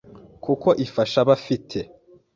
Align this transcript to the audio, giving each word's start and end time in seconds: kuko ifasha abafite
kuko 0.43 0.69
ifasha 0.85 1.17
abafite 1.23 1.79